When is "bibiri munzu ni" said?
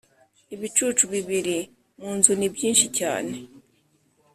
1.13-2.47